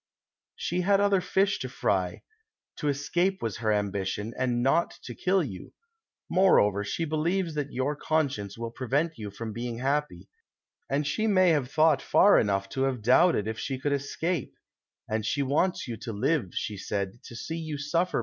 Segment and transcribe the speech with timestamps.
[0.59, 2.23] "Slie had other fish to fry;
[2.77, 5.73] to escape was her ambition, and not to kill you;
[6.27, 10.27] moreover, slie believes that your con science will prevent you from being happy,
[10.89, 14.55] and she may have thought far enough to have doubted if she could es cape,
[15.07, 18.13] and she wants you to live, she said, to see you suffer THE CONSPIRATOES AND
[18.13, 18.19] LOVERS.